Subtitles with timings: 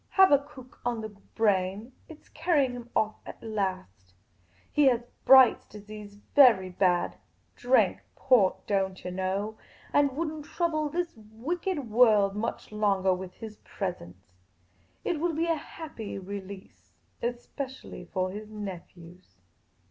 [0.09, 4.15] Habakkuk on the brain; it 's carrying him off at last.
[4.71, 7.17] He has Bright's disease very bad—
[7.55, 9.57] drank port, don't yah know—
[9.93, 14.33] and won't trouble this wicked world much longah with his presence.
[15.03, 19.37] It will be a happy release— especially for his nephews."